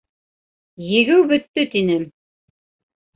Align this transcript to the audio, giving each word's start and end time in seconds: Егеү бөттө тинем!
Егеү 0.85 1.27
бөттө 1.31 1.65
тинем! 1.75 2.09